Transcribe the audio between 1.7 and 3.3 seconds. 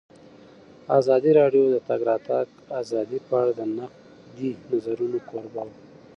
د تګ راتګ ازادي